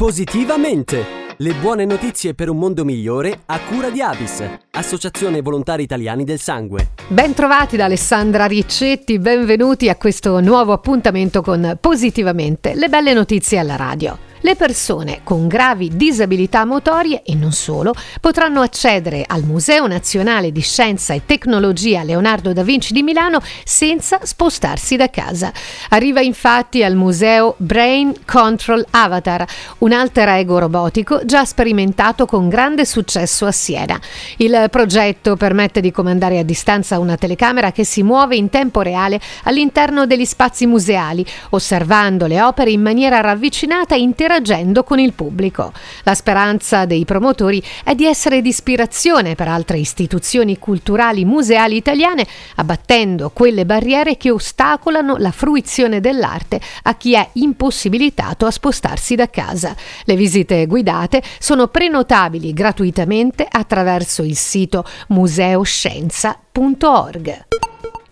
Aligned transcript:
Positivamente! 0.00 1.26
Le 1.38 1.54
buone 1.54 1.84
notizie 1.84 2.32
per 2.32 2.48
un 2.48 2.56
mondo 2.56 2.84
migliore 2.84 3.40
a 3.46 3.58
cura 3.58 3.90
di 3.90 4.00
Avis, 4.00 4.44
Associazione 4.70 5.42
Volontari 5.42 5.82
Italiani 5.82 6.22
del 6.22 6.38
Sangue. 6.38 6.90
Bentrovati 7.08 7.76
da 7.76 7.86
Alessandra 7.86 8.46
Riccetti, 8.46 9.18
benvenuti 9.18 9.88
a 9.88 9.96
questo 9.96 10.38
nuovo 10.38 10.72
appuntamento 10.72 11.42
con 11.42 11.76
Positivamente, 11.80 12.76
le 12.76 12.88
belle 12.88 13.12
notizie 13.12 13.58
alla 13.58 13.74
radio. 13.74 14.27
Le 14.40 14.54
persone 14.54 15.22
con 15.24 15.48
gravi 15.48 15.96
disabilità 15.96 16.64
motorie 16.64 17.22
e 17.24 17.34
non 17.34 17.50
solo 17.50 17.92
potranno 18.20 18.60
accedere 18.60 19.24
al 19.26 19.42
Museo 19.42 19.88
Nazionale 19.88 20.52
di 20.52 20.60
Scienza 20.60 21.12
e 21.12 21.22
Tecnologia 21.26 22.04
Leonardo 22.04 22.52
da 22.52 22.62
Vinci 22.62 22.92
di 22.92 23.02
Milano 23.02 23.40
senza 23.64 24.20
spostarsi 24.22 24.94
da 24.94 25.10
casa. 25.10 25.52
Arriva 25.88 26.20
infatti 26.20 26.84
al 26.84 26.94
museo 26.94 27.54
Brain 27.56 28.14
Control 28.24 28.86
Avatar, 28.90 29.44
un 29.78 29.92
alter 29.92 30.28
ego 30.28 30.58
robotico 30.58 31.24
già 31.24 31.44
sperimentato 31.44 32.24
con 32.24 32.48
grande 32.48 32.84
successo 32.84 33.44
a 33.44 33.52
Siena. 33.52 34.00
Il 34.36 34.68
progetto 34.70 35.34
permette 35.34 35.80
di 35.80 35.90
comandare 35.90 36.38
a 36.38 36.44
distanza 36.44 37.00
una 37.00 37.16
telecamera 37.16 37.72
che 37.72 37.84
si 37.84 38.04
muove 38.04 38.36
in 38.36 38.50
tempo 38.50 38.82
reale 38.82 39.20
all'interno 39.44 40.06
degli 40.06 40.24
spazi 40.24 40.66
museali, 40.66 41.26
osservando 41.50 42.26
le 42.26 42.40
opere 42.40 42.70
in 42.70 42.82
maniera 42.82 43.20
ravvicinata 43.20 43.96
e 43.96 43.98
interagendo 43.98 44.26
interagendo 44.28 44.84
con 44.84 44.98
il 44.98 45.14
pubblico. 45.14 45.72
La 46.02 46.14
speranza 46.14 46.84
dei 46.84 47.06
promotori 47.06 47.64
è 47.82 47.94
di 47.94 48.04
essere 48.04 48.42
di 48.42 48.50
ispirazione 48.50 49.34
per 49.34 49.48
altre 49.48 49.78
istituzioni 49.78 50.58
culturali 50.58 51.24
museali 51.24 51.76
italiane, 51.76 52.26
abbattendo 52.56 53.30
quelle 53.30 53.64
barriere 53.64 54.18
che 54.18 54.30
ostacolano 54.30 55.16
la 55.16 55.30
fruizione 55.30 56.00
dell'arte 56.00 56.60
a 56.82 56.94
chi 56.96 57.14
è 57.14 57.26
impossibilitato 57.34 58.44
a 58.44 58.50
spostarsi 58.50 59.14
da 59.14 59.30
casa. 59.30 59.74
Le 60.04 60.14
visite 60.14 60.66
guidate 60.66 61.22
sono 61.38 61.68
prenotabili 61.68 62.52
gratuitamente 62.52 63.48
attraverso 63.50 64.22
il 64.22 64.36
sito 64.36 64.84
museoscienza.org. 65.08 67.47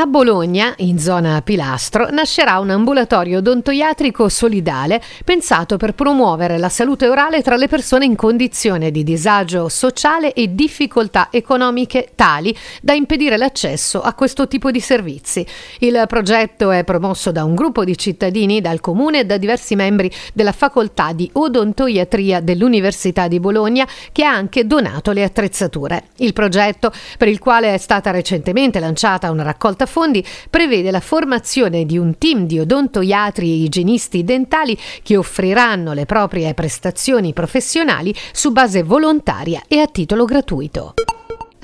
A 0.00 0.06
Bologna, 0.06 0.74
in 0.76 1.00
zona 1.00 1.42
Pilastro, 1.42 2.08
nascerà 2.12 2.60
un 2.60 2.70
ambulatorio 2.70 3.38
odontoiatrico 3.38 4.28
solidale 4.28 5.02
pensato 5.24 5.76
per 5.76 5.96
promuovere 5.96 6.56
la 6.56 6.68
salute 6.68 7.08
orale 7.08 7.42
tra 7.42 7.56
le 7.56 7.66
persone 7.66 8.04
in 8.04 8.14
condizione 8.14 8.92
di 8.92 9.02
disagio 9.02 9.68
sociale 9.68 10.34
e 10.34 10.54
difficoltà 10.54 11.30
economiche 11.32 12.10
tali 12.14 12.56
da 12.80 12.92
impedire 12.92 13.36
l'accesso 13.36 14.00
a 14.00 14.14
questo 14.14 14.46
tipo 14.46 14.70
di 14.70 14.78
servizi. 14.78 15.44
Il 15.80 16.04
progetto 16.06 16.70
è 16.70 16.84
promosso 16.84 17.32
da 17.32 17.42
un 17.42 17.56
gruppo 17.56 17.82
di 17.82 17.98
cittadini, 17.98 18.60
dal 18.60 18.78
comune 18.78 19.18
e 19.18 19.24
da 19.24 19.36
diversi 19.36 19.74
membri 19.74 20.08
della 20.32 20.52
facoltà 20.52 21.12
di 21.12 21.28
odontoiatria 21.32 22.38
dell'Università 22.38 23.26
di 23.26 23.40
Bologna 23.40 23.84
che 24.12 24.24
ha 24.24 24.32
anche 24.32 24.64
donato 24.64 25.10
le 25.10 25.24
attrezzature. 25.24 26.04
Il 26.18 26.34
progetto, 26.34 26.92
per 27.18 27.26
il 27.26 27.40
quale 27.40 27.74
è 27.74 27.78
stata 27.78 28.12
recentemente 28.12 28.78
lanciata 28.78 29.32
una 29.32 29.42
raccolta 29.42 29.86
fondi 29.88 30.24
prevede 30.48 30.92
la 30.92 31.00
formazione 31.00 31.84
di 31.84 31.98
un 31.98 32.16
team 32.18 32.46
di 32.46 32.60
odontoiatri 32.60 33.50
e 33.50 33.62
igienisti 33.64 34.22
dentali 34.22 34.78
che 35.02 35.16
offriranno 35.16 35.92
le 35.94 36.06
proprie 36.06 36.54
prestazioni 36.54 37.32
professionali 37.32 38.14
su 38.32 38.52
base 38.52 38.84
volontaria 38.84 39.62
e 39.66 39.80
a 39.80 39.86
titolo 39.86 40.24
gratuito. 40.24 40.94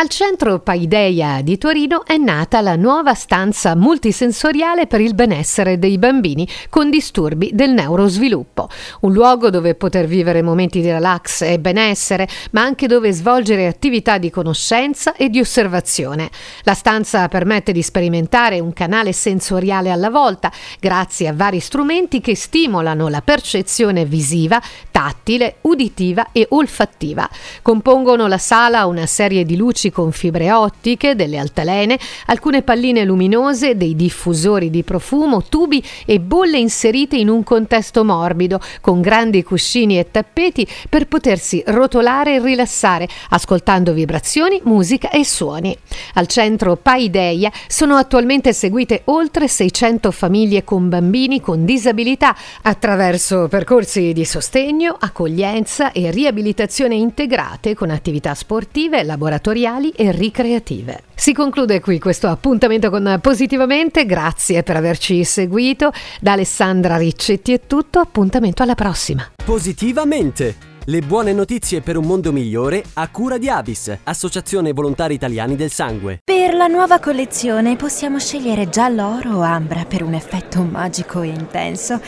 Al 0.00 0.08
centro 0.08 0.60
Paideia 0.60 1.42
di 1.42 1.58
Torino 1.58 2.06
è 2.06 2.16
nata 2.16 2.62
la 2.62 2.74
nuova 2.74 3.12
stanza 3.12 3.76
multisensoriale 3.76 4.86
per 4.86 5.02
il 5.02 5.14
benessere 5.14 5.78
dei 5.78 5.98
bambini 5.98 6.48
con 6.70 6.88
disturbi 6.88 7.50
del 7.52 7.72
neurosviluppo, 7.72 8.70
un 9.00 9.12
luogo 9.12 9.50
dove 9.50 9.74
poter 9.74 10.06
vivere 10.06 10.40
momenti 10.40 10.80
di 10.80 10.90
relax 10.90 11.42
e 11.42 11.60
benessere, 11.60 12.26
ma 12.52 12.62
anche 12.62 12.86
dove 12.86 13.12
svolgere 13.12 13.66
attività 13.66 14.16
di 14.16 14.30
conoscenza 14.30 15.14
e 15.16 15.28
di 15.28 15.38
osservazione. 15.38 16.30
La 16.62 16.72
stanza 16.72 17.28
permette 17.28 17.70
di 17.70 17.82
sperimentare 17.82 18.58
un 18.58 18.72
canale 18.72 19.12
sensoriale 19.12 19.90
alla 19.90 20.08
volta, 20.08 20.50
grazie 20.80 21.28
a 21.28 21.34
vari 21.34 21.60
strumenti 21.60 22.22
che 22.22 22.34
stimolano 22.34 23.08
la 23.08 23.20
percezione 23.20 24.06
visiva, 24.06 24.62
tattile, 24.90 25.56
uditiva 25.60 26.28
e 26.32 26.46
olfattiva. 26.48 27.28
Compongono 27.60 28.26
la 28.28 28.38
sala 28.38 28.86
una 28.86 29.04
serie 29.04 29.44
di 29.44 29.58
luci 29.58 29.88
con 29.90 30.12
fibre 30.12 30.52
ottiche, 30.52 31.14
delle 31.14 31.38
altalene, 31.38 31.98
alcune 32.26 32.62
palline 32.62 33.04
luminose, 33.04 33.76
dei 33.76 33.96
diffusori 33.96 34.70
di 34.70 34.82
profumo, 34.82 35.42
tubi 35.42 35.82
e 36.04 36.20
bolle 36.20 36.58
inserite 36.58 37.16
in 37.16 37.28
un 37.28 37.42
contesto 37.42 38.04
morbido, 38.04 38.60
con 38.80 39.00
grandi 39.00 39.42
cuscini 39.42 39.98
e 39.98 40.10
tappeti 40.10 40.66
per 40.88 41.06
potersi 41.06 41.62
rotolare 41.66 42.34
e 42.34 42.40
rilassare, 42.40 43.08
ascoltando 43.30 43.92
vibrazioni, 43.92 44.60
musica 44.64 45.10
e 45.10 45.24
suoni. 45.24 45.76
Al 46.14 46.26
centro 46.26 46.76
Paideia 46.76 47.50
sono 47.66 47.96
attualmente 47.96 48.52
seguite 48.52 49.02
oltre 49.06 49.48
600 49.48 50.10
famiglie 50.10 50.64
con 50.64 50.88
bambini 50.88 51.40
con 51.40 51.64
disabilità 51.64 52.36
attraverso 52.62 53.48
percorsi 53.48 54.12
di 54.12 54.24
sostegno, 54.24 54.96
accoglienza 54.98 55.92
e 55.92 56.10
riabilitazione 56.10 56.94
integrate 56.94 57.74
con 57.74 57.90
attività 57.90 58.34
sportive, 58.34 59.02
laboratoriali 59.02 59.68
e 59.94 60.12
ricreative. 60.12 61.02
Si 61.14 61.32
conclude 61.32 61.80
qui 61.80 61.98
questo 61.98 62.28
appuntamento 62.28 62.90
con 62.90 63.18
Positivamente, 63.20 64.06
grazie 64.06 64.62
per 64.62 64.76
averci 64.76 65.22
seguito. 65.24 65.92
Da 66.20 66.32
Alessandra 66.32 66.96
Riccetti 66.96 67.52
è 67.52 67.60
tutto, 67.66 67.98
appuntamento 67.98 68.62
alla 68.62 68.74
prossima. 68.74 69.30
Positivamente! 69.44 70.68
Le 70.86 71.02
buone 71.02 71.34
notizie 71.34 71.82
per 71.82 71.98
un 71.98 72.04
mondo 72.04 72.32
migliore 72.32 72.82
a 72.94 73.08
cura 73.10 73.36
di 73.36 73.50
Avis, 73.50 73.96
Associazione 74.02 74.72
Volontari 74.72 75.14
Italiani 75.14 75.54
del 75.54 75.70
Sangue. 75.70 76.20
Per 76.24 76.54
la 76.54 76.68
nuova 76.68 76.98
collezione 76.98 77.76
possiamo 77.76 78.18
scegliere 78.18 78.70
giallo 78.70 79.06
oro 79.06 79.36
o 79.36 79.40
ambra 79.42 79.84
per 79.84 80.02
un 80.02 80.14
effetto 80.14 80.62
magico 80.62 81.20
e 81.20 81.28
intenso. 81.28 82.00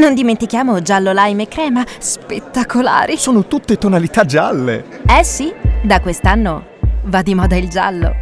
Non 0.00 0.14
dimentichiamo 0.14 0.80
giallo 0.80 1.12
lime 1.12 1.42
e 1.42 1.48
crema, 1.48 1.84
spettacolari. 1.98 3.18
Sono 3.18 3.46
tutte 3.46 3.76
tonalità 3.76 4.24
gialle. 4.24 5.02
Eh 5.06 5.22
sì, 5.22 5.52
da 5.82 6.00
quest'anno 6.00 6.72
va 7.04 7.22
di 7.22 7.34
moda 7.34 7.56
il 7.56 7.68
giallo. 7.68 8.12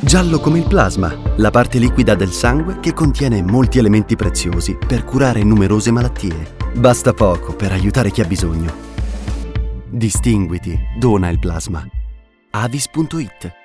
Giallo 0.00 0.40
come 0.40 0.58
il 0.58 0.66
plasma, 0.66 1.14
la 1.36 1.50
parte 1.50 1.78
liquida 1.78 2.14
del 2.14 2.30
sangue 2.30 2.80
che 2.80 2.94
contiene 2.94 3.42
molti 3.42 3.78
elementi 3.78 4.16
preziosi 4.16 4.74
per 4.74 5.04
curare 5.04 5.42
numerose 5.42 5.90
malattie. 5.90 6.56
Basta 6.74 7.12
poco 7.12 7.54
per 7.54 7.72
aiutare 7.72 8.10
chi 8.10 8.22
ha 8.22 8.26
bisogno. 8.26 8.72
Distinguiti, 9.88 10.78
dona 10.98 11.28
il 11.28 11.38
plasma. 11.38 11.86
avis.it 12.50 13.59